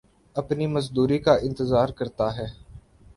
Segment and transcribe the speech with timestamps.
[0.35, 2.45] اپنی مزدوری کا انتظار کرتا ہے